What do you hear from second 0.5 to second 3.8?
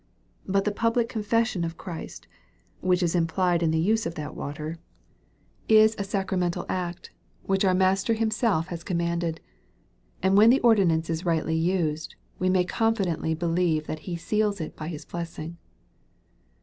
the public confession of Christ, which is implied in the